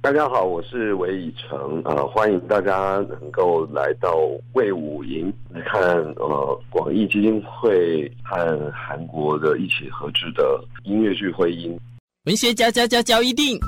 [0.00, 4.16] 大家好，我是韦以诚，呃，欢迎大家能够来到
[4.52, 5.82] 魏武营来看
[6.16, 11.76] 呃广义基金会和韩国的一起合制的音乐剧《徽音》。
[12.26, 13.58] 文学交交交交一定。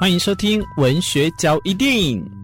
[0.00, 2.39] 欢迎收听文学嚼一錠。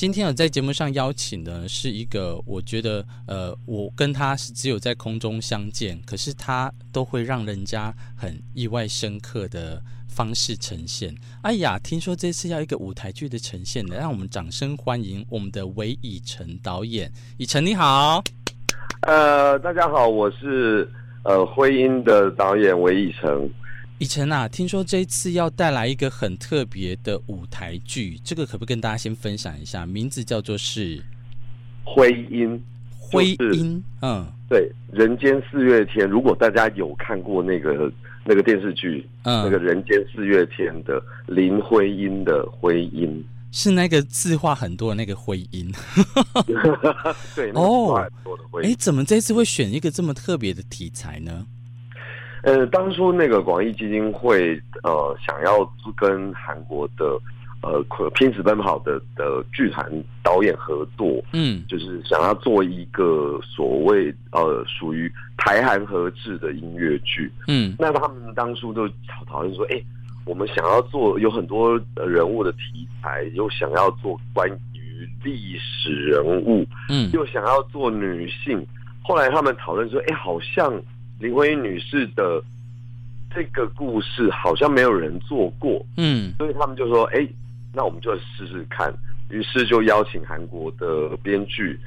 [0.00, 11.14] 今天我在节目上邀请的是一个，我觉得呃，我跟他是只有在空中相见，可是他都会让人家很意外深刻的方式呈现。
[11.42, 17.12] 哎呀，听说这次要一个舞台剧的呈现呢，让我们掌声欢迎我们的韦以诚导演。
[17.36, 18.24] 以诚你好，
[19.02, 20.90] 呃，大家好，我是
[21.24, 23.46] 呃徽音的导演韦以诚。
[24.00, 29.84] 以晨啊，听说这一次要带来一个很特别的舞台剧，这个可不可以跟大家先分享一下？
[29.84, 31.02] 名字叫做是
[31.84, 32.58] 徽音，
[32.98, 36.08] 徽音，嗯，对，人间四月天。
[36.08, 37.92] 如果大家有看过那个。
[38.22, 45.72] 那个电视剧，嗯，那个《人间四月天》的林徽因的灰音，是那个字画很多的那个灰音。
[47.34, 48.68] 对，哦，很多的徽音。
[48.68, 51.46] 哎，怎么这次会选一个这么特别的题材呢？
[52.42, 55.58] 呃，当初那个广义基金会，呃，想要
[55.96, 57.18] 跟韩国的。
[57.62, 59.86] 呃，拼死奔跑的的剧团
[60.22, 69.84] 导演合作，嗯，就是想要做一个所谓呃属于台韩合制的音乐剧，嗯，那他们当初就讨讨论说，哎、欸，
[70.24, 78.66] 我们想要做有很多人物的题材，又想要做关于历史人物，嗯，又想要做女性，
[79.02, 80.72] 后来他们讨论说，哎、欸，好像
[81.20, 82.42] 林徽因女士的
[83.32, 87.28] 这个故事好像没有人做过，嗯，所以他们就说，哎、欸。
[87.72, 88.92] 那我们就试试看，
[89.28, 91.78] 于是就邀请韩国的编剧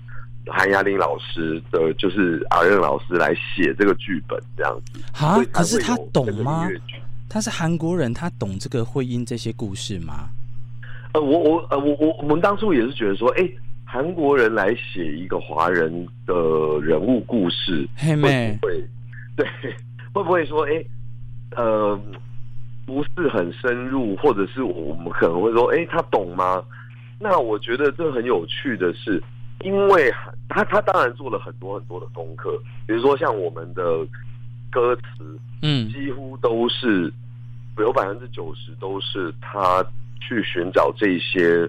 [0.47, 5.01] 韩亚玲老师的，就是阿任老师来写这个剧本，这样子。
[5.11, 5.43] 啊？
[5.51, 6.65] 可是他懂吗？
[7.27, 10.29] 他是韩国人，他懂这个徽因这些故事吗？
[11.13, 15.91] 呃，我我呃我我我们当初也是觉得说，哎、欸，韩国人来写一个华人
[16.25, 16.33] 的
[16.81, 18.57] 人物故事，会不会？
[19.37, 19.47] 对，
[20.13, 20.87] 会不会说，哎、欸，
[21.55, 21.99] 呃。
[22.85, 26.61] 不是很深入，或者是我们可能会说，哎，他懂吗？
[27.17, 29.23] 那我觉得这很有趣的是，
[29.63, 30.13] 因为
[30.49, 34.05] 他他当然做了很多很多的功课，比如说像我们的
[34.69, 37.09] 歌词，嗯，几乎都是
[37.77, 39.81] 有百分之九十都是他
[40.19, 41.65] 去寻找这些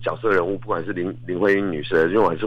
[0.00, 2.46] 角色人物，不管是林林徽因女士，还是还是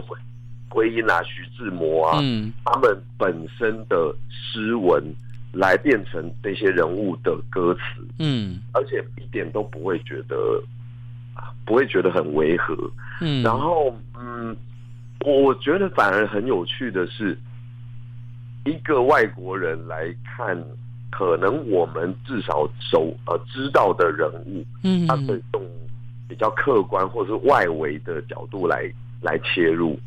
[0.76, 5.02] 徽徽音啊、徐志摩啊，嗯，他们本身的诗文。
[5.52, 10.36] 来变成这些人物的歌词，嗯，而且一点都不会觉得，
[11.64, 12.76] 不会觉得很违和，
[13.22, 14.54] 嗯，然后，嗯，
[15.24, 17.38] 我觉得反而很有趣的是，
[18.66, 20.62] 一个外国人来看，
[21.10, 25.66] 可能我们至少熟呃知道的人物，嗯，他会用
[26.28, 28.92] 比较客观或者是外围的角度来
[29.22, 29.98] 来切入，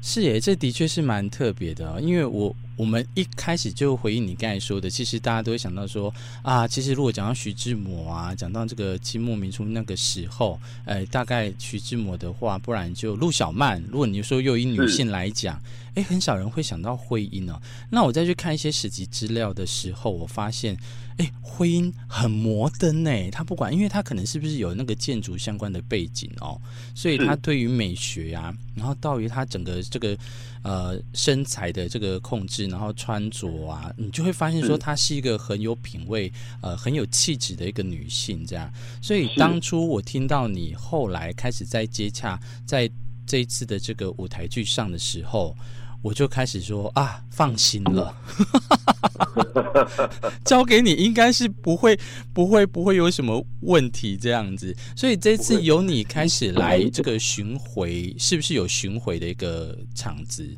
[0.00, 2.54] 是耶，这的确是蛮特别的，因为我。
[2.78, 13.82] 我们一开始就回应你刚才说的，其实大家都会想到说啊，其实如果讲到徐志摩啊，讲到这个清末民初那个时候，呃，大概徐志摩的话，不然就陆小曼。
[13.90, 15.60] 如果你说又以女性来讲，
[15.94, 17.60] 哎，很少人会想到徽音哦。
[17.90, 20.76] 那我再去看一些史籍资料的时候，我发现。
[21.18, 23.10] 诶，徽音很摩登呢。
[23.32, 26.60] 他不管，因为他可能是不是有那个建筑相关的背景哦，
[26.94, 30.16] 所以他对于美学呀、啊，然后到于他整个这个
[30.62, 38.72] 呃身材的这个控制，然后穿着啊，你就会发现说她是一个很有品味、呃很有气质的一个女性这样。
[39.02, 42.88] 所以当初我听到你后来开始在接洽，在
[43.28, 45.54] 这一次的这个舞台剧上的时候。
[46.00, 48.14] 我就开始说啊，放心了，
[50.46, 51.98] 交给你应该是不会、
[52.32, 54.72] 不会、不会有什么问题这样子。
[54.96, 60.48] 所以这次由你开始来这个巡回，是不是有巡回的一个场子？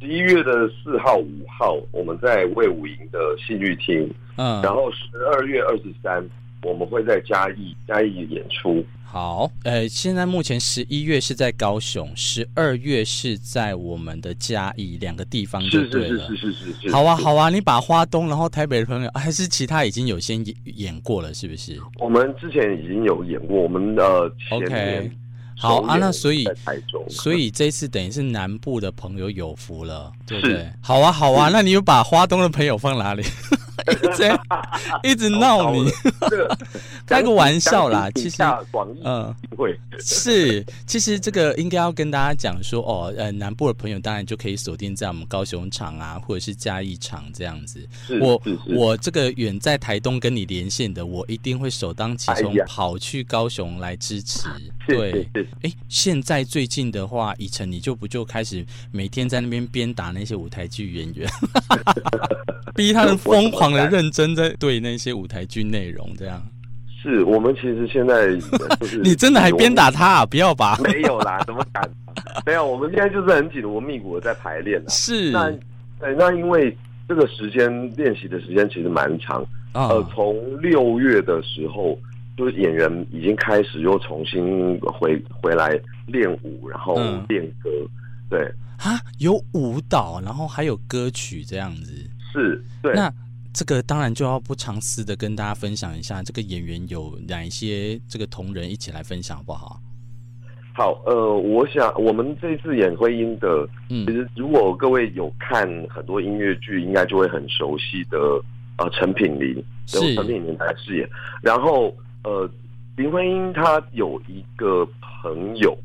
[0.00, 6.26] 十一月的四号、五号，我们在魏武营的戏剧厅，嗯，然后十二月二十三，
[6.62, 8.84] 我们会在嘉义嘉义演出。
[9.04, 16.28] 好，呃，现在目前十一月是在高雄，十二月是在我们的嘉义两个地方就对了。
[16.28, 16.90] 是是是是是是，是。
[16.92, 21.80] 好啊好啊，你把花东然后台北的朋友，还是其他已经有先演演过了，是不是？
[21.98, 25.10] 我们之前已经有演过，我们呃，OK，
[25.58, 26.48] 好啊，那所以
[27.08, 30.70] 所以这次等于是南部的朋友有福了，对不对？
[30.80, 33.22] 好啊好啊，那你有把花东的朋友放哪里？
[33.88, 34.38] 一直
[35.10, 35.88] 一直闹你，
[37.06, 38.10] 开个玩笑啦。
[38.16, 38.42] 其实，
[39.04, 47.88] 嗯，会是，其实这个应该要跟大家讲说，哦，呃，南部的朋友当然就可以锁定在我们高雄场啊，或者是嘉义场这样子。
[48.20, 48.42] 我
[48.74, 54.48] 我这个远在台东跟你连线的，我一定会首当其冲跑去高雄来支持。
[54.96, 55.28] 对，
[55.62, 61.28] 哎，现在最近的话，以晨你就不就开始每天在那边鞭打那些舞台剧演员，
[62.74, 66.42] 逼他们疯狂的认真在对那些舞台剧内容，这样。
[67.00, 68.34] 是我们其实现在
[68.80, 70.26] 就是 你真的还鞭打他啊？
[70.26, 70.76] 不要吧？
[70.82, 71.88] 没有啦，怎么敢？
[72.44, 74.82] 没有，我们现在就是很紧锣密鼓的在排练。
[74.88, 75.48] 是，那
[76.00, 76.76] 对，那因为
[77.08, 81.96] 这个时间练习的时间其实蛮长，呃，从六月的时候，
[82.38, 86.94] 就是演员已经开始又重新回回来练舞，然后
[87.28, 87.68] 练歌，
[88.30, 88.40] 对
[88.78, 91.92] 啊，有舞蹈，然后还有歌曲这样子，
[92.32, 93.12] 是对那。
[93.50, 99.80] 这个当然就要不藏私的跟大家分享一下，这个演员有哪一些这个同仁一起来分享好不好？
[100.74, 108.16] 好，呃，我想我们这次演徽因的，嗯，其实如果各位有看很多音乐剧，应该就会很熟悉的，
[108.76, 109.56] 呃，陈品苓，
[109.86, 111.08] 是陈品林来饰演。
[111.42, 111.92] 然后，
[112.24, 112.48] 呃，
[112.96, 115.76] 林徽因她有一个朋友，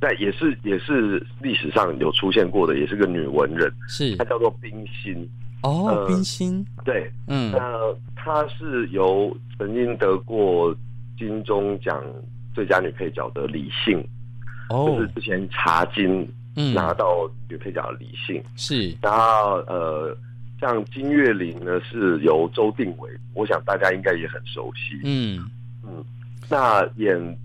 [0.00, 4.16] 在也是也是历史上有出现过的，也是个女文人，是。
[4.16, 5.28] 她叫做冰心。
[5.62, 7.60] 哦，冰心，对，嗯，那
[8.16, 10.74] 她是由曾经得过
[11.16, 12.02] 金钟奖
[12.52, 14.04] 最佳女配角的李杏，
[14.70, 16.28] 哦，就是之前茶金
[16.74, 20.12] 拿到女配角的李杏，是，然后呃，
[20.60, 25.48] 像金岳霖呢是由周定伟，我想大家应该也很熟悉，嗯
[25.94, 26.04] 嗯，
[26.48, 27.38] 那演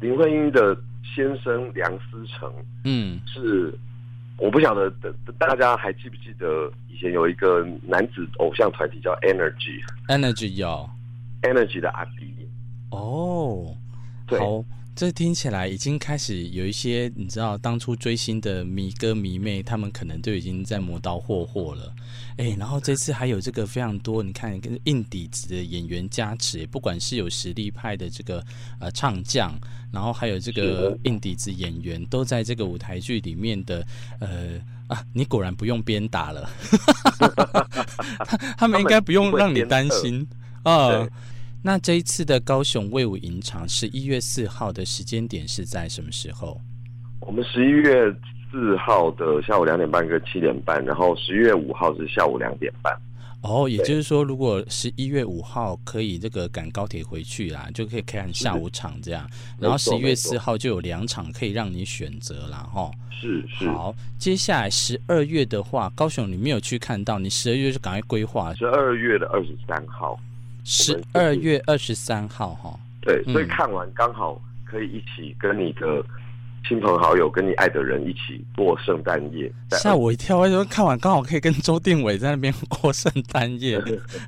[0.00, 0.76] 林徽因的
[1.14, 2.52] 先生梁思成，
[2.84, 3.72] 嗯，是。
[4.36, 4.92] 我不晓得
[5.38, 10.90] 大家还记不记得以前有一个男子偶像团体叫 Energy，Energy 有。
[11.42, 12.34] Energy 的阿迪。
[12.90, 13.64] 哦，
[14.26, 14.40] 对。
[14.96, 21.92] 这听起来已经开始有一些，你知道，当初追星的迷哥迷妹，他们可能都已经在磨刀霍霍了。
[22.36, 28.44] 哎，然后这次还有这个非常多，你看跟硬底子的演员加持，不管是有实力派的这个
[28.78, 29.52] 呃唱将，
[29.92, 33.84] 然后还有这个硬底子演员，都在这个舞台剧里面的
[34.20, 36.48] 呃啊，你果然不用鞭打了，
[38.24, 40.24] 他 他们应该不用让你担心
[40.62, 41.04] 啊。
[41.66, 46.60] 那这一次的高雄卫武营场，十一月四号的时间点是在什么时候？
[47.20, 48.14] 我们十一月
[48.52, 52.94] 四号的下午两点半跟七点半，然后十一月五号是下午两点半。
[53.40, 59.26] 哦，也就是说，如果十一月五号可以这个赶高铁回去啦，就可以看下午场这样。
[59.58, 62.58] 然后十一月四号就有两场可以让你选择啦。
[62.58, 62.90] 哈。
[63.10, 63.66] 是是。
[63.68, 68.52] 好，接下来十二月的话，高雄你没有去看到，你十二月就赶快规划。
[68.52, 70.20] 十二月的二十三号。
[70.64, 76.02] 十二月二十三号，哈，对，所以看完刚好可以一起跟你的
[76.66, 79.52] 亲朋好友、跟你爱的人一起过圣诞夜。
[79.72, 80.38] 吓我一跳！
[80.38, 83.78] 我说看完刚好可以跟周定伟在那边过圣诞夜。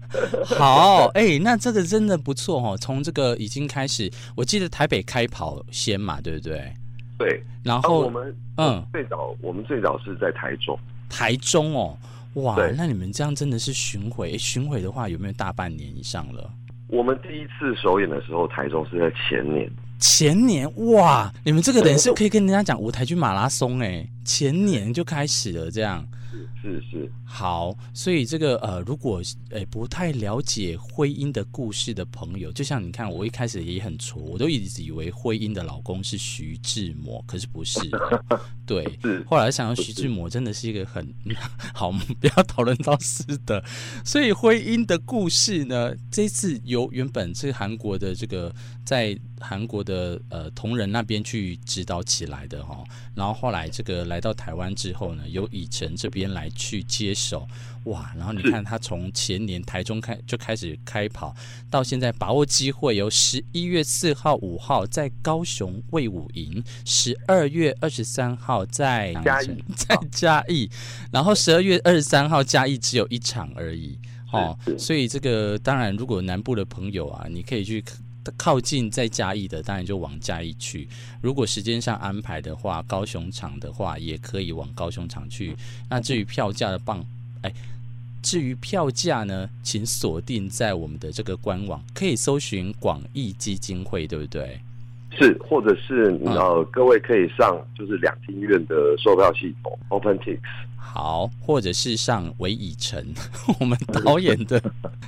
[0.45, 2.77] 好，哎、欸，那这个真的不错哦。
[2.79, 6.71] 从这个已经开始，我记得台北开跑先嘛，对不对？
[7.19, 7.43] 对。
[7.65, 10.79] 然后我们嗯，最早我们最早是在台中，
[11.09, 11.99] 台中哦。
[12.37, 14.37] 哇，那你们这样真的是巡回？
[14.37, 16.51] 巡回的话有没有大半年以上了？
[16.89, 19.71] 我们第一次首演的时候，台中是在前年。
[19.99, 26.07] 前年哇，你们这个等于是可以跟人家讲舞台剧马拉松哎，前年就开始了这样。
[26.61, 27.11] 是是。
[27.25, 37.81] 好，所以这个呃，如果诶、欸、不太了解徽因的故事的朋友，就像你看，我一开始也很错，我都一直以为徽因的老公是徐志摩，可是不是，
[38.67, 38.85] 对，
[39.27, 41.07] 后来想到徐志摩真的是一个很
[41.75, 43.63] 好，不要讨论到是的，
[44.05, 52.83] 所以徽因的故事呢，这次由原本是韩国的这个在韩国的呃同仁那边去指导起来的哈，
[53.15, 57.47] 然后后来这个来到台湾之后呢，由以晨这边来去接手，
[57.85, 58.13] 哇！
[58.17, 61.35] 然后你看他从前年台中开就开始开跑，
[61.71, 70.71] 到现在把握机会，由十一月四号、五号在高雄卫武营，十二月二十三号在嘉义，在嘉义，
[71.13, 73.99] 然后十二月二十三号嘉义只有一场而已，
[74.33, 77.85] 哦，所以这个当然，如果南部的朋友啊，你可以去。
[78.37, 80.89] 靠近在嘉义的，当然就往嘉义去。
[81.21, 85.57] 如果时间上安排的话，高雄场的话也可以往高雄场去。
[85.89, 87.05] 那至于票价的棒，
[87.43, 87.53] 哎，
[88.23, 94.61] 至于票价呢，请锁定在我们的这个官网，可以搜寻广义基金会，对不对？
[95.19, 100.39] 是，或者是呃，各位可以上就是两厅院的售票系统 OpenTix。
[100.77, 103.03] 好，或者是上韦以诚，
[103.61, 104.63] 我们 导演的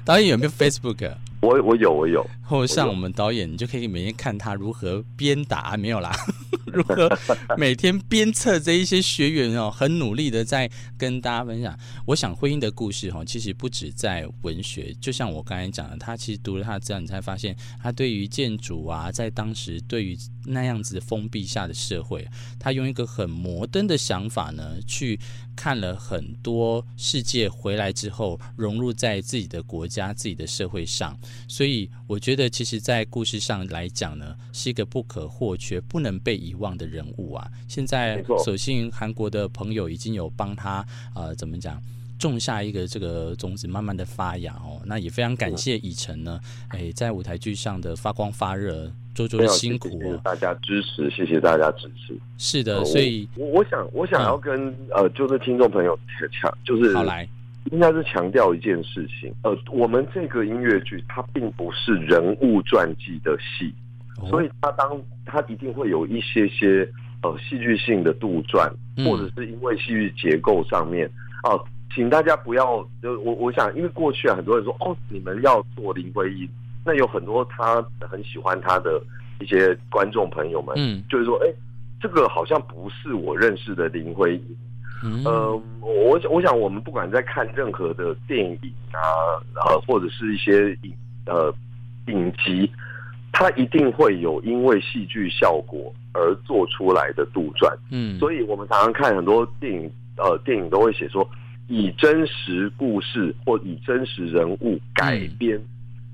[0.05, 1.13] 导演有没有 Facebook？
[1.41, 6.13] 我我有我有，或者上我们导演，你就可以每天看他如何鞭打，没有啦，
[6.73, 7.09] 如何
[7.57, 11.79] 每天鞭策这一些学员哦，很努力的在跟大家分享。
[12.07, 20.17] 我想婚姻的故事哈，其实不止在文学，就像我刚才讲的，他其实读了他的资料，你才发现他对于建筑啊，在当时对于
[20.49, 22.27] 那样子封闭下的社会，
[22.59, 25.19] 他用一个很摩登的想法呢，去
[25.55, 31.19] 看了很多世界，回来之后融入在自己的国家、自己的社会上。
[31.47, 37.51] 所以我觉得，其实，在故事上来讲呢，是一个不可或缺、不能被遗忘的人物啊。
[37.69, 41.83] 现在，所幸韩国的朋友已经有帮他呃，怎么讲，
[42.19, 44.81] 种下一个这个种子，慢慢的发芽哦。
[44.85, 52.19] 那也非常感谢以诚呢，哎，在舞台剧上的发光发热，周周的辛苦，谢谢大家支持，谢谢大家支持。
[52.37, 55.99] 是的，所以我我想我想要跟、嗯、呃，就是听众朋友
[56.33, 57.29] 强，就是好来。
[57.73, 63.71] 应该是强调一件事情，呃，我们这个音乐剧它并不是人物传记的戏，
[64.31, 66.89] 所以它当它一定会有一些些
[67.23, 68.73] 呃戏剧性的杜撰，
[69.05, 71.07] 或者是因为戏剧结构上面
[71.43, 71.65] 哦、呃，
[71.99, 76.49] 请大家不要就我我想，因为过去啊很多人说哦，你们要做林徽因，
[76.87, 79.03] 那有很多他很喜欢他的
[79.41, 81.53] 一些观众朋友们，嗯，就是说，哎，
[82.01, 84.57] 这个好像不是我认识的林徽因。
[85.03, 89.03] 嗯、呃，我我想，我们不管在看任何的电影啊，
[89.67, 90.95] 呃，或者是一些影
[91.27, 91.53] 呃
[92.07, 92.71] 影集，
[93.33, 97.69] 它一定会有因为戏剧效果而做出来的杜撰。
[97.91, 101.29] 嗯，所以我们常常看很多电影，呃，电影都会写说
[101.69, 105.61] 以真实故事或以真实人物改编。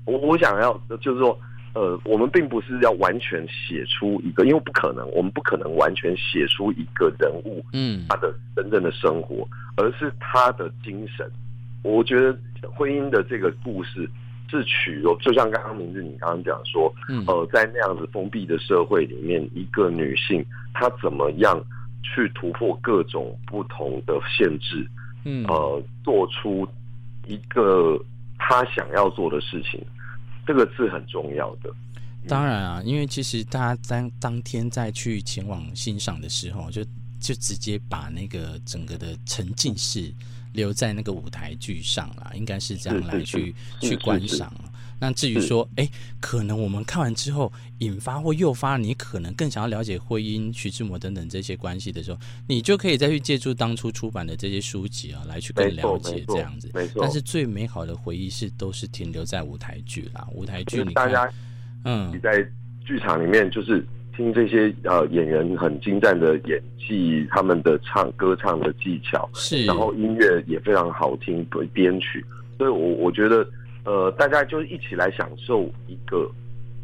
[0.05, 1.37] 我、嗯、我想要就是说。
[1.77, 9.45] 呃，我们并不是要完全写出一个，因为不可能，我们不可能完全写出一个人物，嗯，他的真正的生活，
[9.75, 11.29] 而是他的精神。
[11.83, 12.33] 我觉得
[12.73, 14.09] 婚姻的这个故事
[14.49, 16.89] 是取，就像刚刚明志你刚刚讲说，
[17.27, 21.61] 呃，在那样子封闭的社会里面，一个女性她怎么样
[22.03, 24.87] 去突破各种不同的限制，
[25.25, 26.65] 嗯，呃，做出
[27.27, 27.99] 一个
[28.39, 29.85] 他想要做的事情。
[30.47, 31.73] 这个是很重要的，
[32.27, 36.83] 当然啊，因为其实大家当当天再去前往欣赏的时候，就
[37.19, 40.13] 就直接把那个整个的沉浸式
[40.53, 44.53] 留在那个舞台剧上了，应该是这样来去去观赏。
[44.99, 45.87] 那至于说，哎，
[46.21, 56.71] 可能我们看完之后引发或诱发你可能更想要了解婚姻、徐志摩等等这些关系的时候，你就可以再去借助当初出版的这些书籍啊，来去更了解这样子。
[56.73, 57.01] 没错。
[57.01, 61.29] 但是最美好的回忆是都是停留在舞台剧啦，舞台剧你大家
[61.83, 62.41] 嗯，你在
[62.85, 63.85] 剧场里面就是
[64.15, 72.25] 听这些呃演员很精湛的演技，他们的唱歌唱的技巧是，然后音乐也非常好听，编曲，
[72.57, 73.45] 所以我我觉得。
[73.85, 76.29] 呃，大家就一起来享受一个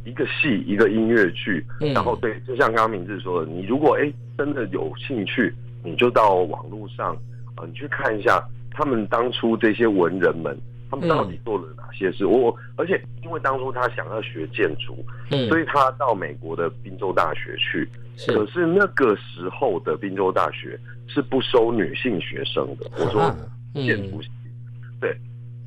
[0.06, 5.54] 一个戏，一个音乐剧，嗯，然后对，就像刚刚明志说的，你如果哎真的有兴趣，
[5.84, 7.16] 你就到网络上
[7.56, 10.56] 啊，呃，你去看一下他们当初这些文人们，
[10.90, 12.26] 他们到底做了哪些事。
[12.26, 22.90] 我，嗯，而且因为当初他想要学建筑，嗯，所以他到美国的宾州大学去，是，可是那个时候的宾州大学是不收女性学生的。
[23.00, 23.36] 我说
[23.74, 24.30] 建筑系，
[24.84, 25.18] 嗯，对。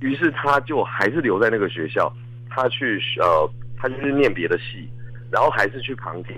[0.04, 2.12] 于是他就还是留在那个学校，
[2.50, 4.86] 他去呃，他就是念别的系，
[5.32, 6.36] 然后还是去旁听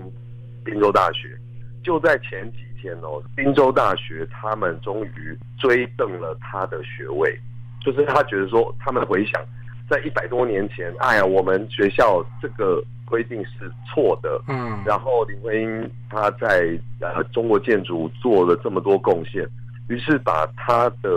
[0.64, 1.36] 宾州大学。
[1.82, 7.36] 就在前几天哦，宾州大学他们终于追赠了他的学位，
[7.84, 9.44] 就是他觉得说，他们回想
[9.90, 19.44] 在一百多年前，哎呀，我们学校这个规定是错的，嗯，然后林徽因他在呃中国建筑做了这么多贡献，
[19.88, 21.10] 于是把他的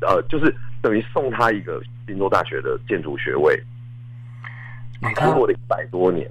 [0.00, 0.52] 呃就是。
[0.82, 3.60] 等于送他一个宾州大学的建筑学位。
[5.02, 6.30] 你看过了一百多年，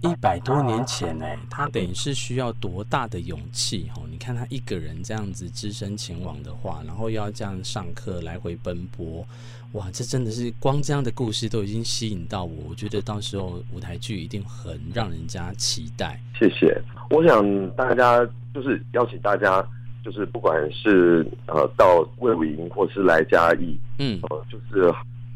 [0.00, 4.02] 一百多年前呢，他等于是需要多大的勇气哦？
[4.10, 9.26] 你看他一个人这样子只身前往的话，然后要这样上课来回奔波，
[9.72, 12.54] 哇，这真的是光这样的故事都已经吸引到我。
[12.68, 16.20] 我觉得到时候舞台剧一定很让人家期待。
[16.38, 16.80] 谢谢，
[17.10, 19.66] 我想大家就是邀请大家。
[20.04, 24.92] 就是不管是呃到魏武营或是来嘉义，嗯，呃，就是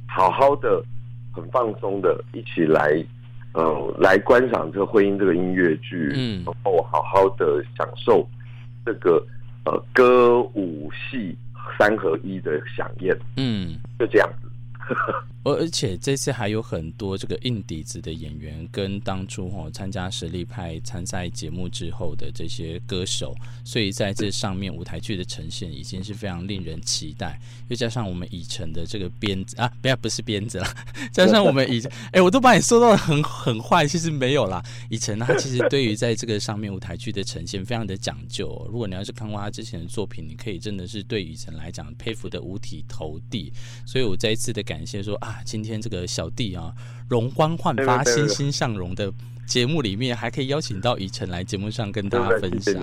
[0.07, 0.85] 好好的、
[1.33, 3.03] 很放松的一起来，
[3.55, 8.29] 呃，来观赏这个婚姻这个音乐剧，嗯，然后好好的享受
[8.85, 9.25] 这个
[9.65, 11.35] 呃歌舞戏
[11.79, 14.48] 三合一的飨宴，嗯，就这样子。
[15.45, 27.40] 而 而且这次还有很多这个硬底子的演员，跟当初哦参加实力派参赛节目之后的这些歌手，所以在这上面舞台剧的呈现已经是非常令人期待。
[27.68, 30.66] 又加上我们以诚的这个鞭子 啊，不要不是鞭子了，
[31.12, 34.62] 加上我们以诚，哎，我都把你说到很很坏，其实没有啦。
[34.90, 38.66] 以诚，他其实对于在这个上面舞台剧的呈现非常的讲究。
[38.71, 43.52] 如果你要是看过他之前的作品，你可以真的是对以诚来讲佩服的五体投地。
[43.87, 46.73] 所以我再一次的感谢说啊，今天这个小弟啊，
[47.09, 49.13] 容光焕发、欣欣向荣的
[49.47, 52.75] 节目里面，还可以邀请到以晨来节目上跟大家分享。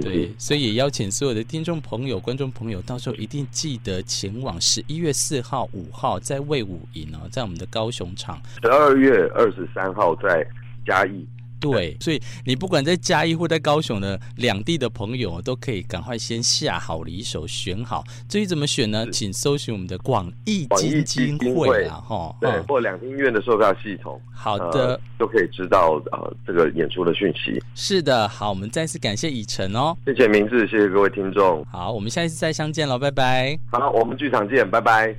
[0.00, 10.46] 对，所以也邀请所有的听众朋友、观众朋友，到时候一定记得前往十一月四号、五号在魏武营哦，在我们的高雄场；十二月二十三号在
[10.86, 11.26] 嘉义。
[11.60, 18.04] 对， 所以你不管在嘉义或在高雄的两地的朋友，都可以赶快先下好离手，选好。
[18.28, 19.06] 至于怎么选呢？
[19.10, 24.20] 请搜寻我们的广义基金会啊，哈，对，或两厅院的售票系统。
[24.34, 27.62] 好的，呃、都可以知道呃这个演出的讯息。
[27.74, 31.64] 是的，好，我们再次感谢以诚哦，谢谢明志，谢谢各位听众。
[31.66, 33.58] 好，我们下一次再相见了，拜拜。
[33.70, 35.14] 好，我们剧场见，拜拜。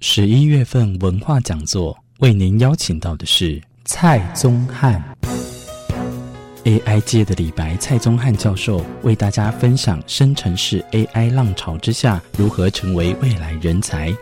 [0.00, 3.62] 十一月份文化讲座为您邀请到的是。
[3.84, 5.02] 蔡宗翰
[6.62, 14.14] ，AI 界的李白蔡宗翰教授为大家分享生成式 AI 浪潮之下如何成为未来人才。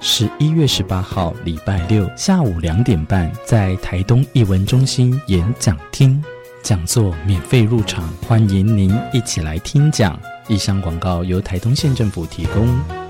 [0.00, 6.22] 十一月十八号礼拜六下午两点半，在台东艺文中心演讲厅，
[6.62, 10.18] 讲座免费入场，欢迎您一起来听讲。
[10.48, 13.03] 以上广告由台东县政府提供。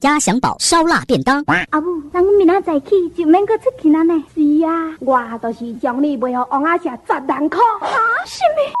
[0.00, 1.44] 鸭翔宝烧腊便当。
[1.70, 4.14] 阿母，咱明仔早起就免阁出去了呢。
[4.34, 7.60] 是啊，我就是将你卖予王阿霞十万块。
[7.80, 7.88] 啊，
[8.24, 8.72] 什么？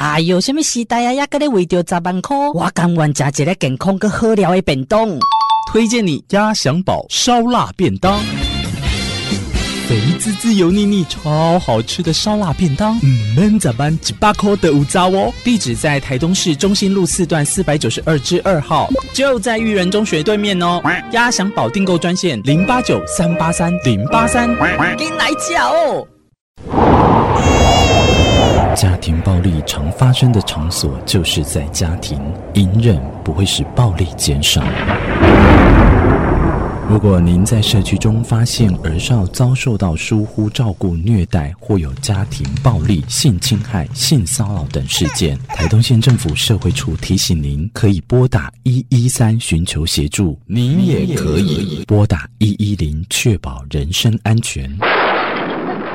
[0.00, 2.36] 哎呦，什么时代啊，也搁咧为着十万块？
[2.52, 5.08] 我甘愿食一个健康阁好料的便当。
[5.70, 8.18] 推荐你鸭翔宝烧腊便当。
[9.86, 13.96] 肥滋滋、油腻腻、超好吃的烧腊便当，嗯，闷咋办？
[13.98, 15.30] 几百块的五招哦。
[15.44, 20.80] 地址在台东市中心路四段四百九十二之二号，就在育人中学对面哦。
[21.12, 24.48] 鸭翔宝订购专线零八九三八三零八三，
[24.96, 26.08] 给你来叫哦。
[28.74, 32.18] 家庭暴力常发生的场所就是在家庭，
[32.54, 34.62] 隐忍不会使暴力减少。
[36.94, 50.38] 如果您在社区中发现儿少遭受到疏忽照顾、虐待，或有家庭暴力、性侵害、性骚扰等事件，台东县政府社会处提醒您，可以拨打一一三寻求协助。
[50.46, 54.70] 您也可以拨打一一零，确保人身安全。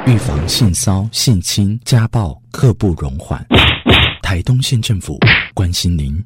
[0.06, 3.42] 预防性骚、性侵、家暴，刻不容缓。
[4.22, 5.18] 台东县政府
[5.54, 6.22] 关心您。